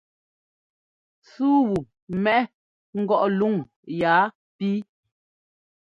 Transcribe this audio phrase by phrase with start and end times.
[1.31, 1.75] Súu wu
[2.23, 2.41] mɛʼ
[2.99, 3.55] ngɔʼ luŋ
[3.99, 4.23] yaa
[4.57, 4.79] píi.